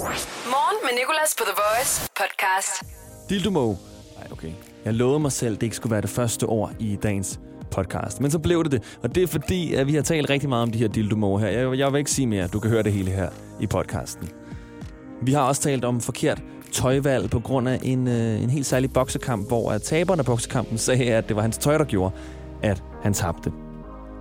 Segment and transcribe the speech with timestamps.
[0.00, 2.84] Morgen med Nicolas på The Voice podcast.
[3.30, 3.66] Dildomo.
[4.16, 4.52] Nej, okay.
[4.84, 8.20] Jeg lovede mig selv, at det ikke skulle være det første ord i dagens podcast.
[8.20, 8.98] Men så blev det det.
[9.02, 11.48] Og det er fordi, at vi har talt rigtig meget om de her dildomo her.
[11.48, 12.46] Jeg, jeg vil ikke sige mere.
[12.46, 14.28] Du kan høre det hele her i podcasten.
[15.22, 16.42] Vi har også talt om forkert
[16.72, 20.78] tøjvalg på grund af en, øh, en helt særlig boksekamp, hvor at taberen af boksekampen
[20.78, 22.14] sagde, at det var hans tøj, der gjorde,
[22.62, 23.52] at han tabte.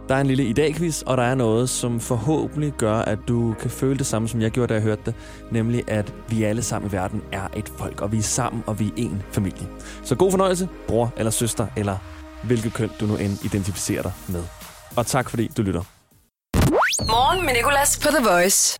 [0.09, 3.69] Der er en lille idagquiz, og der er noget, som forhåbentlig gør, at du kan
[3.69, 5.13] føle det samme, som jeg gjorde, da jeg hørte det.
[5.51, 8.79] Nemlig, at vi alle sammen i verden er et folk, og vi er sammen, og
[8.79, 9.67] vi er en familie.
[10.03, 11.97] Så god fornøjelse, bror eller søster, eller
[12.43, 14.43] hvilket køn du nu end identificerer dig med.
[14.95, 15.83] Og tak fordi du lytter.
[17.05, 18.79] Morgen med Nicolas på The Voice.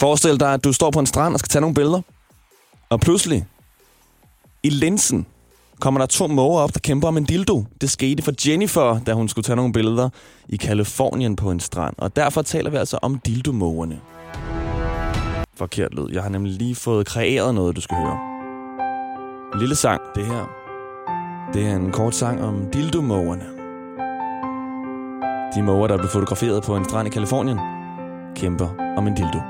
[0.00, 2.00] Forestil dig, at du står på en strand og skal tage nogle billeder.
[2.90, 3.46] Og pludselig,
[4.62, 5.26] i linsen,
[5.80, 7.64] kommer der to måger op, der kæmper om en dildo.
[7.80, 10.08] Det skete for Jennifer, da hun skulle tage nogle billeder
[10.48, 11.94] i Kalifornien på en strand.
[11.98, 14.00] Og derfor taler vi altså om dildomågerne.
[15.56, 16.08] Forkert lyd.
[16.12, 18.18] Jeg har nemlig lige fået kreeret noget, du skal høre.
[19.54, 20.44] En lille sang, det her.
[21.54, 23.44] Det er en kort sang om dildomågerne.
[25.54, 27.58] De måger, der blev fotograferet på en strand i Kalifornien,
[28.36, 29.40] kæmper om en dildo.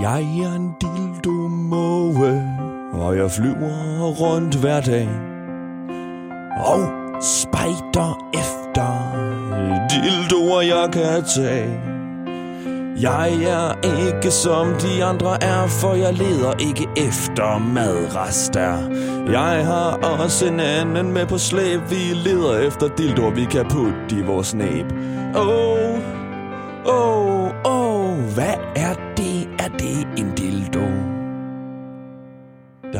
[0.00, 2.63] Jeg er en dildomåge,
[2.94, 5.08] og jeg flyver rundt hver dag.
[6.66, 6.80] Og
[7.22, 8.88] spejder efter
[9.90, 11.80] dildoer, jeg kan tage.
[13.00, 13.72] Jeg er
[14.08, 18.76] ikke som de andre er, for jeg leder ikke efter madrester.
[19.32, 24.16] Jeg har også en anden med på slæb, vi leder efter dildoer, vi kan putte
[24.16, 24.86] i vores næb.
[25.36, 25.83] Åh,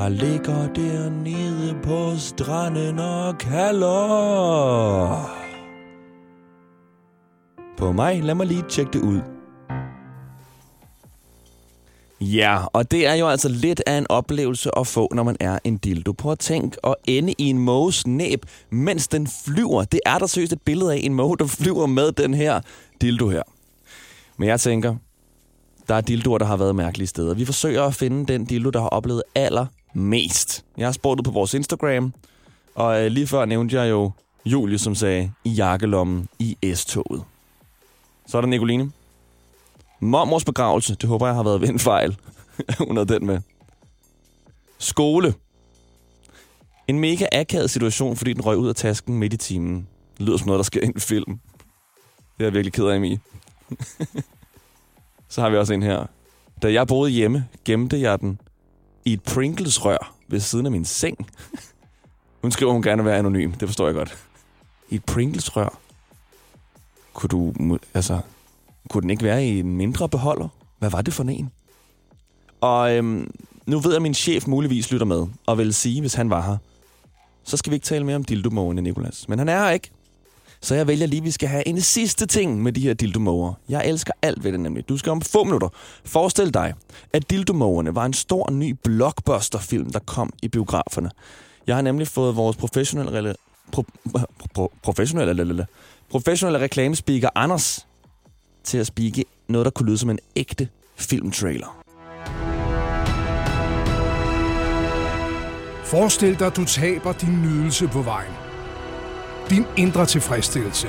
[0.05, 5.31] Der ligger dernede på stranden og kalder.
[7.77, 9.21] På mig, lad mig lige tjekke det ud.
[12.21, 15.59] Ja, og det er jo altså lidt af en oplevelse at få, når man er
[15.65, 16.13] en dildo.
[16.13, 19.85] På at tænke at ende i en måges næb, mens den flyver.
[19.85, 22.61] Det er der seriøst et billede af en måge, der flyver med den her
[23.01, 23.43] dildo her.
[24.37, 24.97] Men jeg tænker,
[25.89, 27.35] der er dildoer, der har været mærkelige steder.
[27.35, 30.65] Vi forsøger at finde den dildo, der har oplevet aller mest?
[30.77, 32.15] Jeg har spurgt på vores Instagram,
[32.75, 34.11] og øh, lige før nævnte jeg jo
[34.47, 37.25] Julie, som sagde, i jakkelommen i S-toget.
[38.27, 38.93] Så er der Nicoline.
[40.01, 42.17] Mormors begravelse, det håber jeg har været ved en fejl.
[42.79, 43.41] Hun havde den med.
[44.79, 45.35] Skole.
[46.89, 49.89] En mega akavet situation, fordi den røg ud af tasken midt i timen.
[50.19, 51.41] Det lyder som noget, der sker i en film.
[52.39, 53.21] Det er jeg virkelig ked af, Emil.
[55.29, 56.07] Så har vi også en her.
[56.63, 58.41] Da jeg boede hjemme, gemte jeg den
[59.05, 61.29] i et Pringles-rør ved siden af min seng.
[62.43, 63.53] Hun skriver, hun gerne vil være anonym.
[63.53, 64.19] Det forstår jeg godt.
[64.91, 65.79] I et Pringles-rør?
[67.13, 67.79] Kunne du...
[67.95, 68.21] Altså...
[68.91, 70.49] Kunne den ikke være i en mindre beholder?
[70.79, 71.51] Hvad var det for en?
[72.61, 73.31] Og øhm,
[73.67, 76.43] nu ved jeg, at min chef muligvis lytter med, og vil sige, hvis han var
[76.43, 76.57] her,
[77.45, 79.29] så skal vi ikke tale mere om dildomågene, Nikolas.
[79.29, 79.91] Men han er her ikke.
[80.65, 83.55] Så jeg vælger lige, at vi skal have en sidste ting med de her dildomåger.
[83.69, 84.89] Jeg elsker alt ved det nemlig.
[84.89, 85.69] Du skal om få minutter
[86.05, 86.75] forestille dig,
[87.13, 91.11] at dildomågerne var en stor ny blockbuster-film, der kom i biograferne.
[91.67, 93.35] Jeg har nemlig fået vores professionelle, rela-
[93.73, 93.85] pro,
[94.55, 95.67] pro, professionelle,
[96.11, 97.87] professionelle reklamespeaker Anders
[98.65, 101.85] til at spike noget, der kunne lyde som en ægte filmtrailer.
[105.85, 108.44] Forestil dig, at du taber din nydelse på vejen.
[109.51, 110.89] Din indre tilfredsstillelse.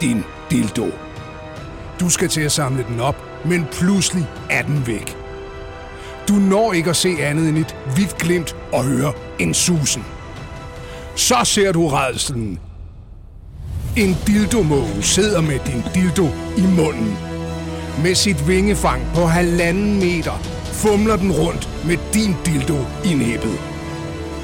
[0.00, 0.86] Din dildo.
[2.00, 5.16] Du skal til at samle den op, men pludselig er den væk.
[6.28, 10.04] Du når ikke at se andet end et hvidt glimt og høre en susen.
[11.16, 12.58] Så ser du redselen.
[13.96, 16.26] En dildomåge sidder med din dildo
[16.56, 17.16] i munden.
[18.02, 23.73] Med sit vingefang på halvanden meter fumler den rundt med din dildo i næbbet.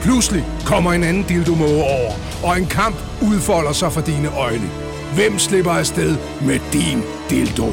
[0.03, 2.13] Pludselig kommer en anden dildomåge over,
[2.45, 4.69] og en kamp udfolder sig for dine øjne.
[5.15, 7.67] Hvem slipper afsted med din dildo?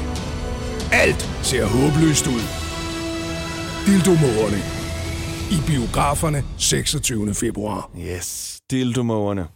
[0.91, 2.43] Alt ser håbløst ud.
[3.85, 4.57] Dildomågerne.
[5.51, 7.33] I biograferne 26.
[7.33, 7.89] februar.
[7.99, 9.47] Yes, dildomågerne.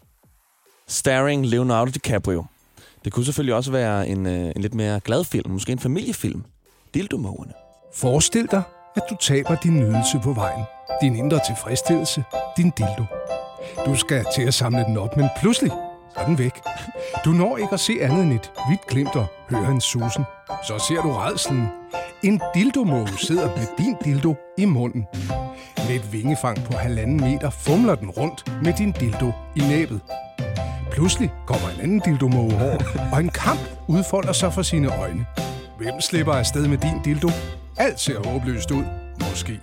[0.88, 2.46] Starring Leonardo DiCaprio.
[3.06, 6.44] Det kunne selvfølgelig også være en, øh, en lidt mere glad film, måske en familiefilm.
[6.94, 7.54] Dildomågerne.
[7.96, 8.62] Forestil dig,
[8.96, 10.66] at du taber din nydelse på vejen.
[11.02, 12.24] Din indre tilfredsstillelse.
[12.58, 13.06] Din dildo.
[13.86, 15.72] Du skal til at samle den op, men pludselig
[16.14, 16.62] så er den væk.
[17.26, 20.24] Du når ikke at se andet end et hvidt glimt og høre en susen.
[20.64, 21.68] Så ser du redselen.
[22.24, 25.08] En dildomåge sidder med din dildo i munden.
[25.78, 30.02] Med et vingefang på halvanden meter fumler den rundt med din dildo i næbet.
[30.92, 32.78] Pludselig kommer en anden dildomåge over,
[33.14, 35.26] og en kamp udfolder sig for sine øjne.
[35.78, 37.30] Hvem slipper afsted med din dildo?
[37.78, 38.84] Alt ser håbløst ud.
[39.20, 39.60] Måske.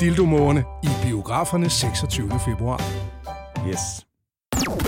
[0.00, 2.30] Dildomåerne i biograferne 26.
[2.44, 2.82] februar.
[3.68, 3.78] Yes.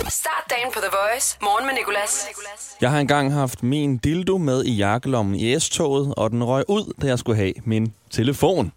[0.09, 1.39] Start dagen på The Voice.
[1.43, 2.27] Morgen med Nicolas.
[2.81, 6.93] Jeg har engang haft min dildo med i jakkelommen i S-toget, og den røg ud,
[7.03, 8.73] da jeg skulle have min telefon.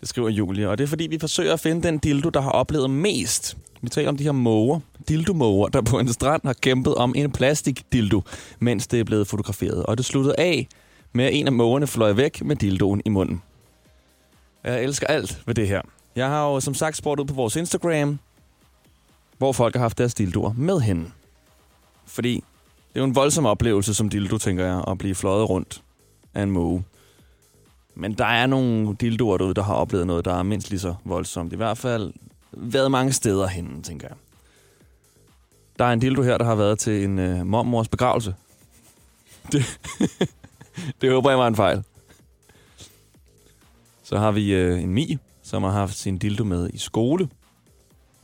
[0.00, 2.50] Det skriver Julie, og det er fordi, vi forsøger at finde den dildo, der har
[2.50, 3.56] oplevet mest.
[3.82, 7.32] Vi taler om de her måger, dildomåger, der på en strand har kæmpet om en
[7.32, 8.22] plastikdildo,
[8.58, 9.86] mens det er blevet fotograferet.
[9.86, 10.68] Og det sluttede af
[11.12, 13.42] med, at en af mågerne fløj væk med dildoen i munden.
[14.64, 15.82] Jeg elsker alt ved det her.
[16.16, 18.18] Jeg har jo som sagt spurgt ud på vores Instagram,
[19.38, 21.10] hvor folk har haft deres dildoer med hende.
[22.06, 22.34] Fordi
[22.88, 25.82] det er jo en voldsom oplevelse som dildo, tænker jeg, at blive fløjet rundt
[26.34, 26.84] af en måge.
[27.94, 30.94] Men der er nogle dildoer derude, der har oplevet noget, der er mindst lige så
[31.04, 31.52] voldsomt.
[31.52, 32.12] I hvert fald
[32.52, 34.16] været mange steder henne, tænker jeg.
[35.78, 38.34] Der er en dildo her, der har været til en øh, mormors begravelse.
[39.52, 39.80] Det,
[41.00, 41.82] det håber jeg var en fejl.
[44.10, 47.28] Så har vi øh, en Mi, som har haft sin dildo med i skole.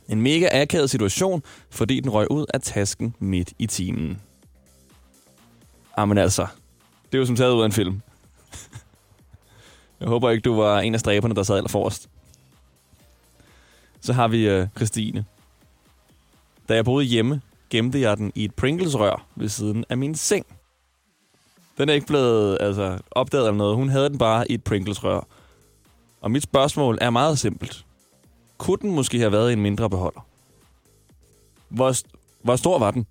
[0.09, 4.11] En mega akavet situation, fordi den røg ud af tasken midt i timen.
[4.11, 4.17] Ah,
[5.99, 6.47] Jamen altså,
[7.05, 8.01] det er jo som taget ud af en film.
[10.01, 12.09] Jeg håber ikke, du var en af stræberne, der sad allerforrest.
[14.01, 15.25] Så har vi øh, Christine.
[16.69, 17.41] Da jeg boede hjemme,
[17.71, 20.47] gemte jeg den i et Pringles-rør ved siden af min seng.
[21.79, 23.77] Den er ikke blevet altså, opdaget eller noget.
[23.77, 25.27] Hun havde den bare i et Pringles-rør.
[26.27, 27.87] Og mit spørgsmål er meget simpelt.
[28.59, 30.27] Kunne den måske have været i en mindre beholder?
[31.69, 31.95] Hvor,
[32.43, 33.07] hvor stor var den?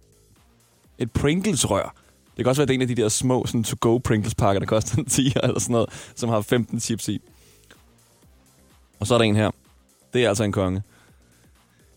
[0.98, 1.94] Et Pringles-rør.
[2.38, 4.66] Det kan også være, det er en af de der små sådan to-go Pringles-pakker, der
[4.66, 7.22] koster en 10 eller sådan noget, som har 15 chips i.
[9.00, 9.52] Og så er der en her.
[10.14, 10.84] Det er altså en konge.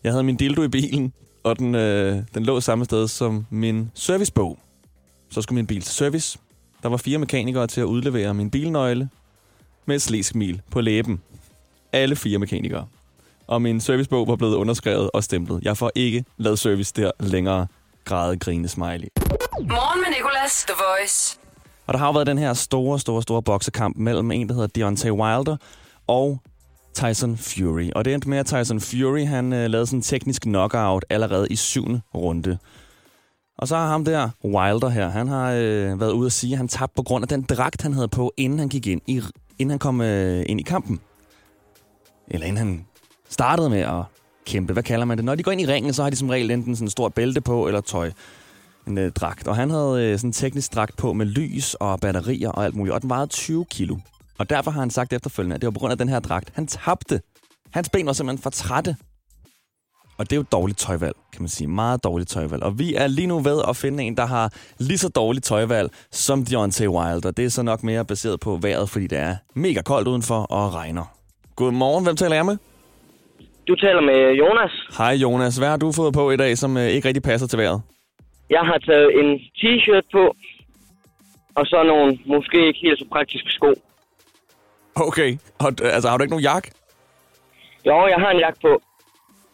[0.03, 1.13] Jeg havde min dildo i bilen,
[1.43, 4.59] og den, øh, den lå samme sted som min servicebog.
[5.29, 6.39] Så skulle min bil til service.
[6.83, 9.09] Der var fire mekanikere til at udlevere min bilnøgle
[9.89, 11.21] med et slæskmil på læben.
[11.93, 12.85] Alle fire mekanikere.
[13.47, 15.63] Og min servicebog var blevet underskrevet og stemplet.
[15.63, 17.67] Jeg får ikke lavet service der længere.
[18.05, 19.07] Græde, grine, smiley.
[19.59, 20.65] Morgen med Nicolas.
[20.67, 21.39] The Voice.
[21.87, 24.67] Og der har jo været den her store, store, store boksekamp mellem en, der hedder
[24.67, 25.57] Deontay Wilder
[26.07, 26.41] og
[26.93, 27.89] Tyson Fury.
[27.95, 31.47] Og det endte med, at Tyson Fury han øh, lavede sådan en teknisk knockout allerede
[31.49, 32.57] i syvende runde.
[33.57, 36.57] Og så har ham der, Wilder her, han har øh, været ude at sige, at
[36.57, 39.21] han tabte på grund af den dragt, han havde på, inden han gik ind i,
[39.59, 40.99] inden han kom øh, ind i kampen.
[42.27, 42.85] Eller inden han
[43.29, 44.03] startede med at
[44.45, 44.73] kæmpe.
[44.73, 45.25] Hvad kalder man det?
[45.25, 47.09] Når de går ind i ringen, så har de som regel enten sådan en stor
[47.09, 48.11] bælte på eller tøj.
[48.87, 49.47] En øh, dragt.
[49.47, 52.75] Og han havde øh, sådan en teknisk dragt på med lys og batterier og alt
[52.75, 52.93] muligt.
[52.93, 53.97] Og den vejede 20 kilo.
[54.37, 56.51] Og derfor har han sagt efterfølgende, at det var på grund af den her dragt.
[56.53, 57.21] Han tabte.
[57.73, 58.95] Hans ben var simpelthen for trætte.
[60.19, 61.67] Og det er jo dårligt tøjvalg, kan man sige.
[61.67, 62.63] Meget dårligt tøjvalg.
[62.63, 65.89] Og vi er lige nu ved at finde en, der har lige så dårligt tøjvalg
[66.11, 67.31] som Deontay Wilder.
[67.31, 70.75] Det er så nok mere baseret på vejret, fordi det er mega koldt udenfor og
[70.75, 71.05] regner.
[71.55, 72.57] Godmorgen, hvem taler jeg med?
[73.67, 74.71] Du taler med Jonas.
[74.97, 77.59] Hej Jonas, hvad har du fået på i dag, som øh, ikke rigtig passer til
[77.59, 77.81] vejret?
[78.49, 80.35] Jeg har taget en t-shirt på,
[81.55, 83.73] og så nogle måske ikke helt så praktiske sko.
[84.95, 86.71] Okay, og, øh, altså har du ikke nogen jakke?
[87.85, 88.81] Jo, jeg har en jakke på.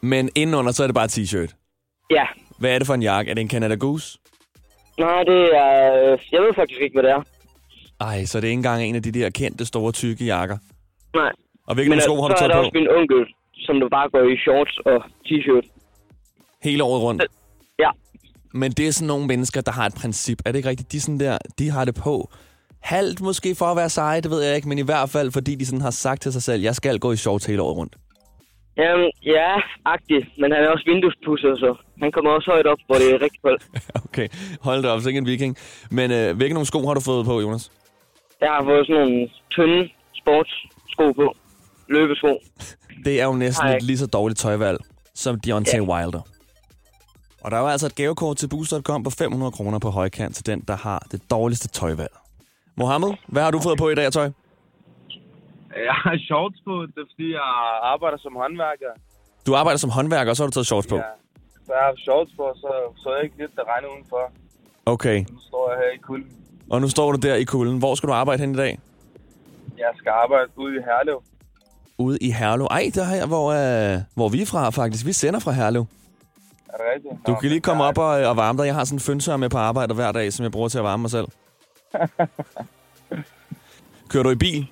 [0.02, 1.52] Men indenunder, så er det bare t-shirt.
[2.12, 2.26] Ja.
[2.60, 3.30] Hvad er det for en jakke?
[3.32, 4.18] Er det en Canada Goose?
[5.00, 5.94] Nej, det er...
[6.14, 7.22] øh, Jeg ved faktisk ikke, hvad det er.
[8.02, 10.58] Ej, så det er ikke engang en af de der kendte, store, tykke jakker.
[11.16, 11.32] Nej.
[11.68, 12.60] Og hvilke Men nogle sko har du så er taget der på?
[12.60, 14.98] også min onkel, som der bare går i shorts og
[15.28, 15.68] t-shirt.
[16.64, 17.24] Hele året rundt.
[17.80, 17.90] Ja.
[18.54, 20.42] Men det er sådan nogle mennesker, der har et princip.
[20.46, 20.92] Er det ikke rigtigt?
[20.92, 22.30] De, er sådan der, de har det på.
[22.82, 25.56] Halvt måske for at være seje, det ved jeg ikke, men i hvert fald fordi
[25.56, 27.96] de sådan har sagt til sig selv, jeg skal gå i shorts hele året rundt.
[28.78, 29.52] Jamen, ja,
[29.86, 30.26] agtigt.
[30.38, 33.42] Men han er også vinduespusser, så han kommer også højt op, hvor det er rigtig
[33.42, 33.64] koldt.
[34.06, 34.28] Okay,
[34.62, 35.58] hold da op, så ikke en viking.
[35.92, 37.72] Men øh, hvilke nogle sko har du fået på, Jonas?
[38.42, 39.90] Jeg har fået sådan nogle tynde
[40.22, 41.36] sportssko på.
[41.90, 42.40] Løbesko.
[43.06, 43.76] Det er jo næsten Hej.
[43.76, 44.80] et lige så dårligt tøjvalg
[45.14, 46.22] som Deontay Wilder.
[47.42, 50.46] Og der er jo altså et gavekort til Boost.com på 500 kroner på højkant til
[50.46, 52.14] den, der har det dårligste tøjvalg.
[52.78, 54.30] Mohammed, hvad har du fået på i dag, tøj?
[55.76, 57.46] Jeg har shorts på, det er fordi, jeg
[57.94, 58.92] arbejder som håndværker.
[59.48, 60.96] Du arbejder som håndværker, og så har du taget shorts på.
[60.96, 61.02] Ja.
[61.66, 62.70] Så jeg har shorts på, så,
[63.02, 64.32] så jeg ikke lidt, der regner udenfor.
[64.86, 66.32] Okay, Nu står jeg her i kulden.
[66.70, 67.78] og nu står du der i kulden.
[67.80, 68.80] Hvor skal du arbejde hen i dag?
[69.78, 71.24] Jeg skal arbejde ude i Herlev.
[71.98, 72.68] Ude i Herlev.
[72.72, 75.06] Ej, der her, hvor, øh, hvor vi er fra faktisk.
[75.06, 75.86] Vi sender fra Herlev.
[76.70, 77.28] Er det rigtigt?
[77.28, 78.66] Du Nå, kan lige komme op og, og varme dig.
[78.66, 80.84] Jeg har sådan en fønsør med på arbejde hver dag, som jeg bruger til at
[80.84, 81.28] varme mig selv.
[84.10, 84.68] Kører du i bil?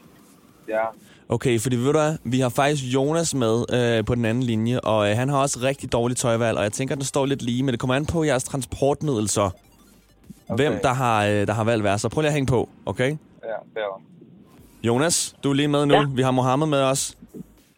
[0.74, 0.86] Ja.
[1.30, 4.80] Okay, fordi ved du hvad, vi har faktisk Jonas med øh, på den anden linje,
[4.80, 7.64] og øh, han har også rigtig dårligt tøjvalg, og jeg tænker, den står lidt lige,
[7.64, 9.50] men det kommer an på jeres transportmiddel så.
[10.50, 10.64] Okay.
[10.64, 13.10] Hvem der har, øh, der har valgt værd, så prøv lige at hænge på, okay?
[13.10, 14.02] Ja, derovre.
[14.84, 15.94] Jonas, du er lige med nu.
[15.94, 16.06] Ja.
[16.16, 17.18] Vi har Mohammed med os.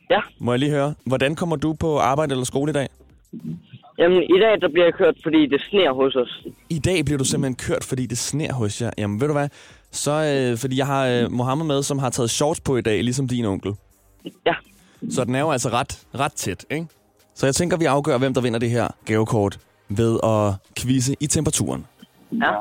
[0.09, 2.87] Ja, Må jeg lige høre, hvordan kommer du på arbejde eller skole i dag?
[3.97, 6.43] jamen i dag der bliver jeg kørt, fordi det sner hos os.
[6.69, 8.91] I dag bliver du simpelthen kørt, fordi det sner hos jer.
[8.97, 9.49] Jamen, ved du hvad?
[9.95, 10.11] Så,
[10.51, 13.27] øh, fordi jeg har øh, Mohammed med, som har taget shorts på i dag, ligesom
[13.27, 13.75] din onkel.
[14.45, 14.53] Ja,
[15.09, 16.87] Så den er jo altså ret, ret tæt, ikke?
[17.35, 19.59] Så jeg tænker, vi afgør, hvem der vinder det her gavekort
[19.89, 21.85] ved at quizze i temperaturen.
[22.31, 22.53] ja.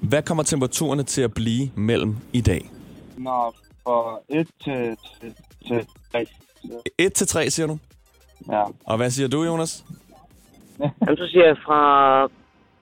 [0.00, 2.70] Hvad kommer temperaturerne til at blive mellem i dag?
[3.16, 5.34] Nå, for 1 til, til,
[5.66, 6.26] til 3.
[6.98, 7.78] 1 til 3, siger du?
[8.52, 8.62] Ja.
[8.86, 9.84] Og hvad siger du, Jonas?
[10.80, 12.28] Jamen, så siger jeg fra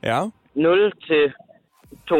[0.03, 0.25] Ja.
[0.55, 1.33] 0 til
[2.09, 2.15] 2.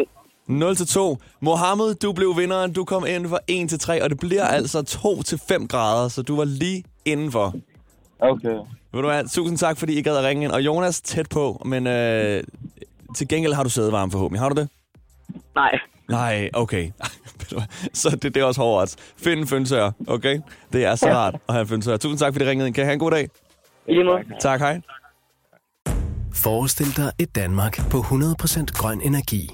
[0.47, 1.17] 0 til 2.
[1.41, 2.73] Mohammed, du blev vinderen.
[2.73, 6.07] Du kom ind for 1 til 3, og det bliver altså 2 til 5 grader,
[6.07, 7.53] så du var lige indenfor.
[8.19, 8.55] Okay.
[8.93, 10.51] Ved du hvad, tusind tak, fordi I gad at ringe ind.
[10.51, 12.43] Og Jonas, tæt på, men øh,
[13.15, 14.41] til gengæld har du sædevarme forhåbentlig.
[14.41, 14.69] Har du det?
[15.55, 15.71] Nej,
[16.09, 16.91] Nej, okay.
[17.93, 18.95] Så det, det er også hårdt.
[19.17, 20.39] Find en fønsør, okay?
[20.73, 21.97] Det er så rart at have en fønsør.
[21.97, 22.75] Tusind tak, fordi I ringede ind.
[22.75, 23.29] Kan I have en god dag?
[23.87, 24.19] i lige måde.
[24.39, 24.81] Tak, hej.
[26.33, 29.49] Forestil dig et Danmark på 100% grøn energi.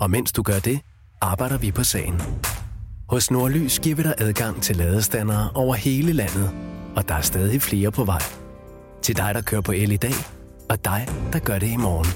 [0.00, 0.80] Og mens du gør det,
[1.20, 2.20] arbejder vi på sagen.
[3.08, 6.50] Hos Nordlys giver vi dig adgang til ladestandere over hele landet,
[6.96, 8.22] og der er stadig flere på vej.
[9.02, 10.12] Til dig, der kører på el i dag,
[10.70, 12.06] og dig, der gør det i morgen.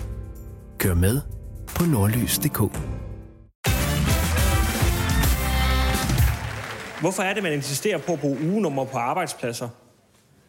[0.79, 1.21] Kør med
[1.67, 2.59] på nordlys.dk.
[7.01, 9.69] Hvorfor er det, man insisterer på at bruge ugenummer på arbejdspladser?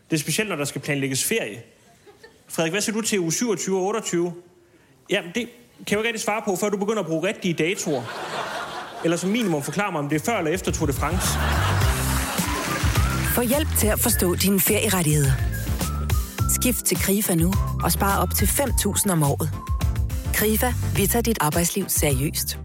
[0.10, 1.64] Det er specielt, når der skal planlægges ferie.
[2.48, 4.34] Frederik, hvad siger du til uge 27 og 28?
[5.10, 7.54] Jamen, det kan jeg jo ikke rigtig svare på, før du begynder at bruge rigtige
[7.54, 8.04] datoer.
[9.04, 11.28] Eller som minimum forklare mig, om det er før eller efter Tour de France.
[13.36, 15.32] Få hjælp til at forstå dine ferierettigheder.
[16.62, 17.54] Skift til KRIFA nu
[17.84, 19.50] og spare op til 5.000 om året.
[20.34, 22.60] KRIFA, vi tager dit arbejdsliv seriøst.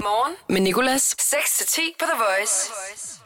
[0.00, 1.14] Morgen med Nicolas.
[1.20, 3.17] 6-10 på The Voice.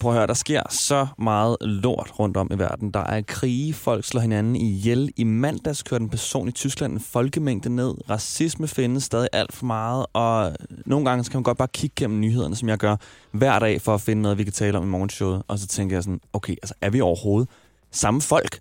[0.00, 2.90] Prøv at høre, der sker så meget lort rundt om i verden.
[2.90, 5.12] Der er krige, folk slår hinanden ihjel.
[5.16, 7.94] I mandags kørte en person i Tyskland en folkemængde ned.
[8.10, 11.94] Racisme findes stadig alt for meget, og nogle gange så kan man godt bare kigge
[11.96, 12.96] gennem nyhederne, som jeg gør
[13.32, 15.42] hver dag, for at finde noget, vi kan tale om i morgenshowet.
[15.48, 17.48] Og så tænker jeg sådan, okay, altså er vi overhovedet
[17.92, 18.60] samme folk?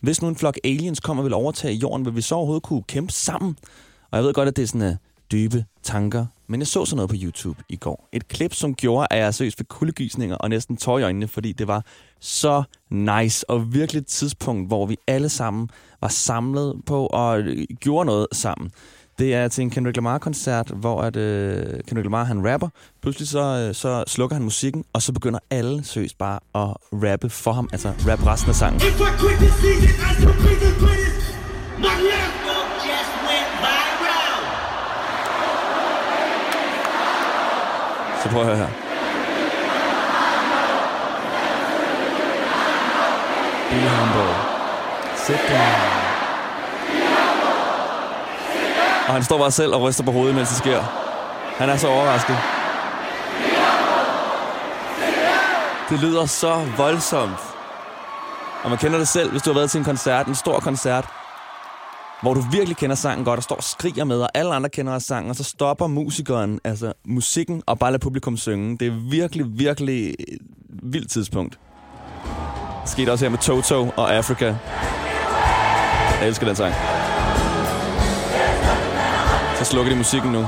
[0.00, 2.82] Hvis nu en flok aliens kommer og vil overtage jorden, vil vi så overhovedet kunne
[2.82, 3.56] kæmpe sammen?
[4.10, 4.96] Og jeg ved godt, at det er sådan uh,
[5.32, 8.08] dybe tanker, men jeg så sådan noget på YouTube i går.
[8.12, 11.52] Et klip, som gjorde, at jeg seriøst fik kuldegysninger og næsten tår i øjnene, fordi
[11.52, 11.84] det var
[12.20, 15.68] så nice og virkelig et tidspunkt, hvor vi alle sammen
[16.00, 18.70] var samlet på og øh, gjorde noget sammen.
[19.18, 22.68] Det er til en Kendrick Lamar-koncert, hvor at, øh, Kendrick Lamar han rapper.
[23.02, 27.30] Pludselig så, øh, så slukker han musikken, og så begynder alle seriøst bare at rappe
[27.30, 28.80] for ham, altså rap resten af sangen.
[28.80, 31.26] If I quit this season, I still be the greatest.
[31.78, 32.41] My last
[38.22, 38.68] Så prøv at høre her.
[43.70, 44.34] Be humble.
[45.16, 46.02] Sit down.
[49.08, 50.82] Og han står bare selv og ryster på hovedet, mens det sker.
[51.58, 52.38] Han er så overrasket.
[55.90, 57.40] Det lyder så voldsomt.
[58.64, 61.04] Og man kender det selv, hvis du har været til en koncert, en stor koncert,
[62.22, 64.92] hvor du virkelig kender sangen godt og står og skriger med, og alle andre kender
[64.92, 68.78] også sangen, og så stopper musikeren, altså musikken, og bare lader publikum synge.
[68.78, 70.38] Det er virkelig, virkelig et
[70.82, 71.58] vildt tidspunkt.
[72.82, 74.56] Det skete også her med Toto og Africa.
[76.20, 76.74] Jeg elsker den sang.
[79.58, 80.46] Så slukker de musikken nu.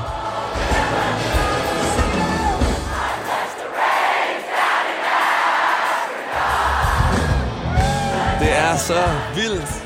[8.39, 9.03] Det er så
[9.35, 9.84] vildt.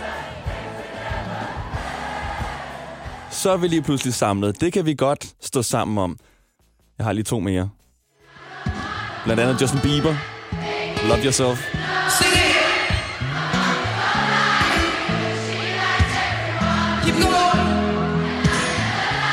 [3.39, 4.61] Så er vi lige pludselig samlet.
[4.61, 6.17] Det kan vi godt stå sammen om.
[6.97, 7.69] Jeg har lige to mere.
[9.23, 10.15] Blandt andet Justin Bieber.
[11.07, 11.59] Love Yourself.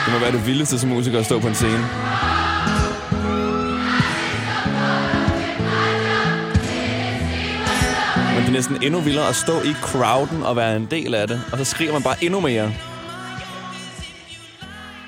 [0.05, 1.79] Det må være det vildeste som musiker at stå på en scene.
[8.35, 11.29] Men det er næsten endnu vildere at stå i crowden og være en del af
[11.29, 11.43] det.
[11.53, 12.73] Og så skriver man bare endnu mere.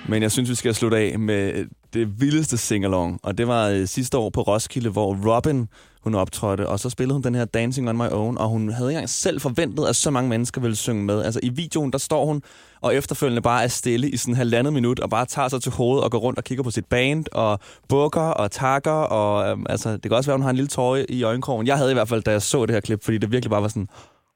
[0.08, 3.20] Men jeg synes, vi skal slutte af med øh, det vildeste singalong.
[3.22, 5.68] Og det var øh, sidste år på Roskilde, hvor Robin
[6.02, 6.68] hun optrådte.
[6.68, 8.38] Og så spillede hun den her Dancing on My Own.
[8.38, 11.22] Og hun havde ikke engang selv forventet, at så mange mennesker ville synge med.
[11.22, 12.42] Altså i videoen, der står hun
[12.80, 15.00] og efterfølgende bare er stille i sådan en halvandet minut.
[15.00, 17.24] Og bare tager sig til hovedet og går rundt og kigger på sit band.
[17.32, 18.90] Og bukker og takker.
[18.90, 21.66] Og øhm, altså, det kan også være, hun har en lille tårer i øjenkrogen.
[21.66, 23.04] Jeg havde i hvert fald, da jeg så det her klip.
[23.04, 23.88] Fordi det virkelig bare var sådan,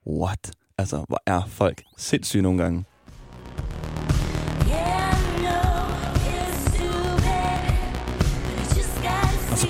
[0.07, 0.51] what?
[0.79, 2.85] Altså, hvor er folk sindssyge nogle gange.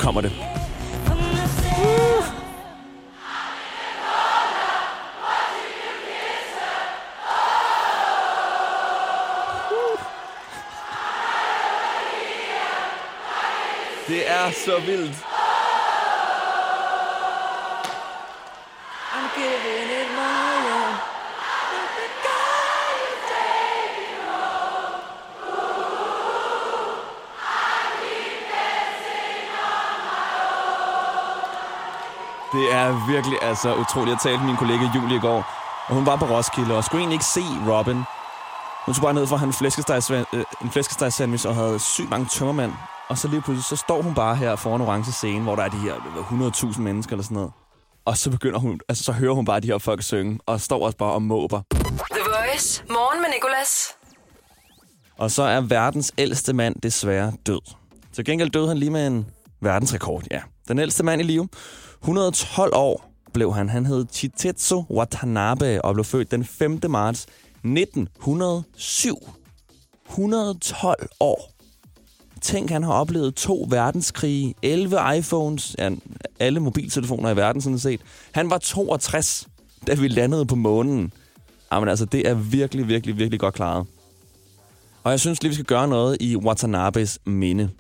[0.03, 0.33] Kommer det.
[14.09, 15.32] Det er så vildt.
[32.53, 34.15] Det er virkelig altså utroligt.
[34.15, 35.41] Jeg talte med min kollega Julie i går,
[35.89, 37.99] og hun var på Roskilde og skulle egentlig ikke se Robin.
[38.87, 41.79] Hun tog bare ned for at have en flæskesteg, øh, en flæskesteg sandwich og havde
[41.79, 42.73] sygt mange tømmermænd.
[43.09, 45.69] Og så lige pludselig, så står hun bare her foran orange scene, hvor der er
[45.69, 47.53] de her 100.000 mennesker eller sådan noget.
[48.05, 50.85] Og så begynder hun, altså så hører hun bare de her folk synge, og står
[50.87, 51.61] også bare og måber.
[51.71, 52.85] The Voice.
[52.89, 53.89] Morgen med Nicolas.
[55.19, 57.61] Og så er verdens ældste mand desværre død.
[58.13, 59.27] Til gengæld døde han lige med en
[59.61, 60.41] verdensrekord, ja.
[60.69, 61.49] Den ældste mand i live.
[62.03, 63.69] 112 år blev han.
[63.69, 66.81] Han hed Chitetsu Watanabe og blev født den 5.
[66.89, 67.27] marts
[67.65, 69.17] 1907.
[70.09, 71.53] 112 år.
[72.41, 75.91] Tænk, han har oplevet to verdenskrige, 11 iPhones, ja,
[76.39, 78.01] alle mobiltelefoner i verden sådan set.
[78.33, 79.49] Han var 62,
[79.87, 81.13] da vi landede på månen.
[81.73, 83.87] Jamen altså, det er virkelig, virkelig, virkelig godt klaret.
[85.05, 87.71] Og jeg synes lige, vi skal gøre noget i Watanabes minde.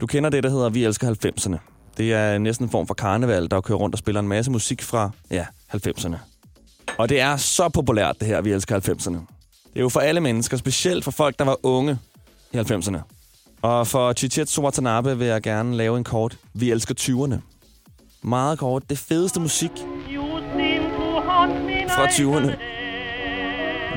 [0.00, 1.75] Du kender det, der hedder Vi elsker 90'erne.
[1.96, 4.82] Det er næsten en form for karneval, der kører rundt og spiller en masse musik
[4.82, 6.16] fra, ja, 90'erne.
[6.98, 9.18] Og det er så populært, det her, Vi elsker 90'erne.
[9.72, 11.98] Det er jo for alle mennesker, specielt for folk, der var unge
[12.52, 12.98] i 90'erne.
[13.62, 17.36] Og for Chichetsu Watanabe vil jeg gerne lave en kort Vi elsker 20'erne.
[18.22, 18.90] Meget kort.
[18.90, 19.70] Det fedeste musik
[21.88, 22.52] fra 20'erne,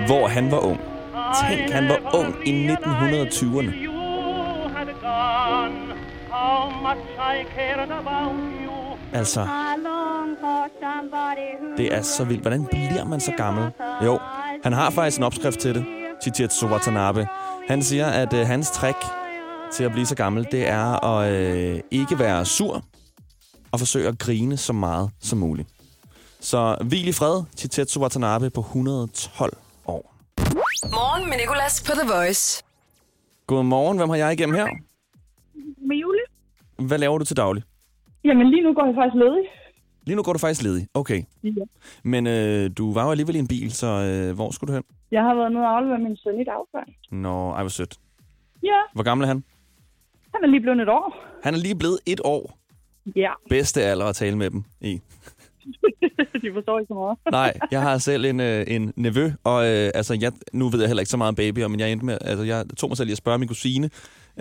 [0.06, 0.80] hvor han var ung.
[1.50, 3.89] Tænk, han var ung i 1920'erne.
[9.14, 9.48] Altså,
[11.78, 12.42] det er så vildt.
[12.42, 13.72] Hvordan bliver man så gammel?
[14.06, 14.20] Jo,
[14.64, 15.86] han har faktisk en opskrift til det,
[16.22, 17.28] Chichetsu Watanabe.
[17.68, 18.98] Han siger, at øh, hans trick
[19.74, 22.84] til at blive så gammel, det er at øh, ikke være sur
[23.72, 25.70] og forsøge at grine så meget som muligt.
[26.42, 29.54] Så hvil i fred, Chitetsu Watanabe på 112
[29.88, 30.14] år.
[30.84, 32.64] Morgen med Nicolas på The Voice.
[33.48, 34.68] Godmorgen, hvem har jeg igennem her?
[36.88, 37.64] Hvad laver du til daglig?
[38.24, 39.44] Jamen lige nu går jeg faktisk ledig.
[40.06, 40.88] Lige nu går du faktisk ledig.
[40.94, 41.24] Okay.
[41.44, 41.50] Ja.
[42.04, 44.84] Men øh, du var jo alligevel i en bil, så øh, hvor skulle du hen?
[45.12, 46.94] Jeg har været nede og aflevere min søn i dagplejen.
[47.12, 47.96] Nå, ej, hvor sødt.
[48.64, 49.44] Ja, Hvor gammel er han?
[50.34, 51.16] han er lige blevet et år.
[51.44, 52.58] Han er lige blevet et år.
[53.16, 54.92] Ja, Bedste alder at tale med dem i.
[56.44, 57.18] de forstår ikke så meget.
[57.40, 60.88] Nej, jeg har selv en, øh, en nevø, og øh, altså, jeg, nu ved jeg
[60.90, 63.10] heller ikke så meget om babyer, men jeg endte med, altså, jeg tog mig selv
[63.10, 63.90] i at spørge min kusine,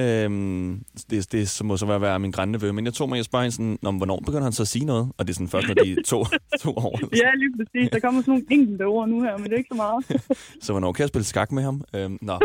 [0.00, 3.18] øhm, det, det så må så være, være min grandnevø, men jeg tog mig i
[3.18, 5.12] at spørge hende sådan, "Nå, men hvornår begynder han så at sige noget?
[5.18, 6.24] Og det er sådan først, når de er to,
[6.62, 6.98] to år.
[7.16, 7.90] Ja, lige præcis.
[7.92, 10.22] Der kommer sådan nogle enkelte ord nu her, men det er ikke så meget.
[10.64, 11.82] Så hvornår kan jeg spille skak med ham?
[11.94, 12.38] Øhm, nå.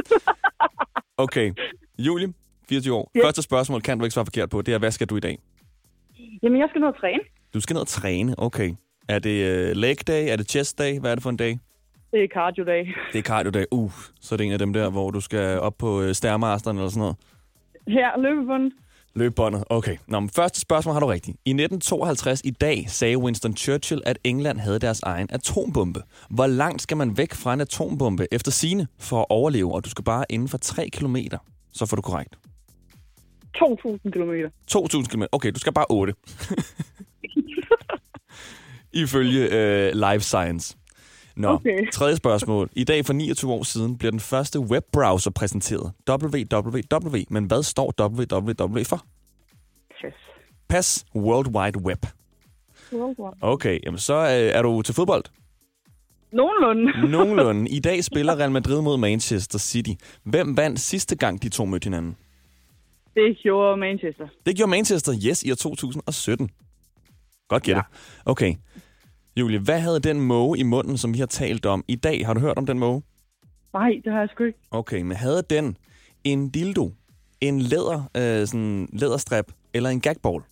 [1.17, 1.51] Okay,
[1.99, 2.33] Julie,
[2.69, 3.11] 24 år.
[3.15, 3.25] Ja.
[3.25, 5.39] Første spørgsmål kan du ikke svare forkert på, det er, hvad skal du i dag?
[6.43, 7.19] Jamen, jeg skal ned og træne.
[7.53, 8.73] Du skal ned og træne, okay.
[9.07, 10.27] Er det øh, leg day?
[10.31, 10.99] Er det chest day?
[10.99, 11.59] Hvad er det for en dag?
[12.11, 12.93] Det er cardio-dag.
[13.13, 13.65] Det er cardio-dag.
[13.71, 16.77] Uh, så er det en af dem der, hvor du skal op på øh, stærmasteren
[16.77, 17.15] eller sådan noget.
[17.87, 18.73] Her, løbebundet.
[19.15, 19.63] Løbebåndet.
[19.69, 19.97] Okay.
[20.07, 21.37] Nå, men første spørgsmål har du rigtigt.
[21.45, 26.01] I 1952 i dag sagde Winston Churchill, at England havde deres egen atombombe.
[26.29, 29.73] Hvor langt skal man væk fra en atombombe efter sine for at overleve?
[29.73, 31.15] Og du skal bare inden for 3 km.
[31.73, 32.35] Så får du korrekt.
[33.57, 34.49] 2.000 kilometer.
[34.71, 35.23] 2.000 km.
[35.31, 36.13] Okay, du skal bare 8.
[39.03, 40.77] Ifølge øh, Life Science.
[41.35, 41.87] Nå, Okay.
[41.93, 42.69] tredje spørgsmål.
[42.75, 45.91] I dag for 29 år siden bliver den første webbrowser præsenteret.
[46.09, 47.17] www.
[47.29, 49.05] Men hvad står www for?
[50.05, 50.13] Yes.
[50.67, 52.05] Pas World Wide Web.
[52.93, 53.37] Worldwide.
[53.41, 55.23] Okay, jamen så øh, er du til fodbold.
[56.31, 56.91] Nogenlunde.
[57.17, 57.69] Nogenlunde.
[57.71, 59.91] I dag spiller Real Madrid mod Manchester City.
[60.23, 62.17] Hvem vandt sidste gang, de to mødte hinanden?
[63.15, 64.27] Det gjorde Manchester.
[64.45, 66.49] Det gjorde Manchester, yes, i år 2017.
[67.47, 67.83] Godt gættet.
[68.25, 68.31] Ja.
[68.31, 68.55] Okay.
[69.37, 72.25] Julie, hvad havde den måge i munden, som vi har talt om i dag?
[72.25, 73.03] Har du hørt om den måge?
[73.73, 74.59] Nej, det har jeg sgu ikke.
[74.71, 75.77] Okay, men havde den
[76.23, 76.91] en dildo,
[77.41, 80.43] en læder, øh, sådan læderstrap eller en gagball?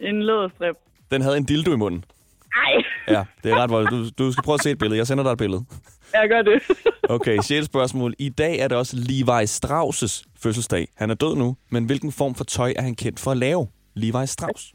[0.00, 0.76] En læderstrip.
[1.10, 2.04] Den havde en dildo i munden.
[2.56, 4.18] Ej, Ja, det er ret voldeligt.
[4.18, 4.98] Du, du skal prøve at se et billede.
[4.98, 5.64] Jeg sender dig et billede.
[6.14, 6.62] jeg gør det.
[7.08, 8.14] Okay, sjette spørgsmål.
[8.18, 10.88] I dag er det også Levi Strauss' fødselsdag.
[10.94, 13.68] Han er død nu, men hvilken form for tøj er han kendt for at lave?
[13.94, 14.72] Levi Strauss.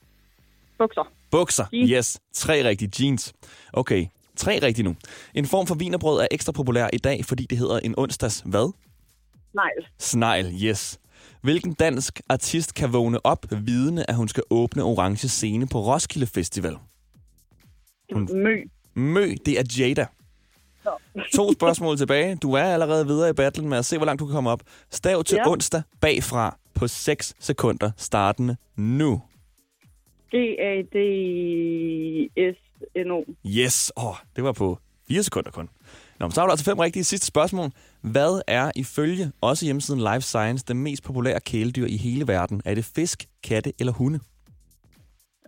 [0.78, 1.12] Bukser.
[1.32, 1.66] Bukser.
[1.74, 1.90] Jeans.
[1.92, 2.20] Yes.
[2.34, 3.34] Tre rigtige jeans.
[3.74, 4.96] Okay, tre rigtige nu.
[5.34, 8.74] En form for vinerbrød er ekstra populær i dag, fordi det hedder en onsdags hvad?
[9.54, 9.70] Nej.
[10.00, 11.00] Snegl, yes.
[11.42, 16.28] Hvilken dansk artist kan vågne op vidende, at hun skal åbne Orange Scene på Roskilde
[16.28, 16.78] Festival?
[18.14, 18.56] Hun- Mø.
[18.96, 20.06] Mø, det er Jada.
[21.36, 22.36] To spørgsmål tilbage.
[22.36, 24.62] Du er allerede videre i battlen med at se, hvor langt du kan komme op.
[24.92, 25.50] Stav til Ja.
[25.52, 29.22] onsdag bagfra på 6 sekunder, startende nu.
[30.32, 30.94] G-A-D-S-N-O.
[33.46, 35.70] Yes, åh, oh, det var på 4 sekunder kun.
[36.20, 37.72] Nå, men så har du altså fem rigtige sidste spørgsmål.
[38.02, 42.62] Hvad er ifølge også hjemmesiden Life Science det mest populære kæledyr i hele verden?
[42.66, 44.20] Er det fisk, katte eller hunde?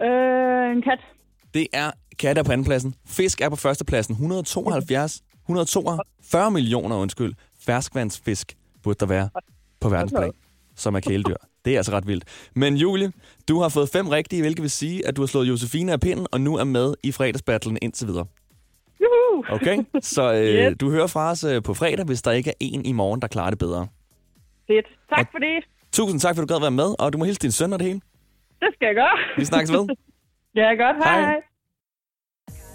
[0.02, 1.00] Øh, en kat.
[1.54, 2.96] Det er katte er på andenpladsen.
[3.06, 4.14] Fisk er på førstepladsen.
[4.14, 9.30] 172, 142 millioner, undskyld, ferskvandsfisk burde der være
[9.80, 10.32] på verdensplan,
[10.76, 11.36] som er kæledyr.
[11.66, 12.50] Det er altså ret vildt.
[12.56, 13.12] Men Julie,
[13.48, 16.28] du har fået fem rigtige, hvilket vil sige, at du har slået Josefine af pinden,
[16.32, 18.26] og nu er med i fredagsbattlen indtil videre.
[19.02, 19.44] Juhu!
[19.50, 19.78] Okay?
[20.02, 20.78] Så øh, Yes.
[20.78, 23.28] du hører fra os øh, på fredag, hvis der ikke er en i morgen, der
[23.28, 23.88] klarer det bedre.
[24.68, 24.86] Fedt.
[25.16, 25.64] Tak for det.
[25.94, 27.88] Tusind tak, for du gad være med, og du må hilse din søn og det
[27.88, 28.02] hele.
[28.60, 29.18] Det skal jeg gøre.
[29.38, 29.88] Vi snakkes ved.
[30.56, 31.04] Ja, godt.
[31.04, 31.22] Hej.
[31.22, 31.36] hej.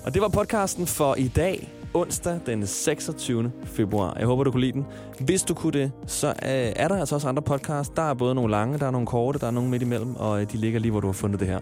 [0.07, 3.53] Og det var podcasten for i dag, onsdag den 26.
[3.65, 4.17] februar.
[4.19, 4.87] Jeg håber, du kunne lide den.
[5.21, 6.35] Hvis du kunne det, så øh,
[6.77, 7.93] er der altså også andre podcasts.
[7.97, 10.41] Der er både nogle lange, der er nogle korte, der er nogle midt imellem, og
[10.41, 11.61] øh, de ligger lige, hvor du har fundet det her.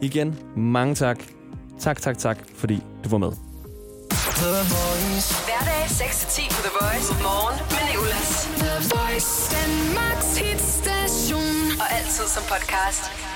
[0.00, 1.24] Igen, mange tak.
[1.78, 3.32] Tak, tak, tak, fordi du var med.
[5.46, 7.12] Hverdag 6-10 på The Voice.
[7.22, 8.30] Morgen med Nicolas.
[8.62, 9.30] The Voice.
[9.56, 11.80] Danmarks hitstation.
[11.80, 13.33] Og altid som podcast.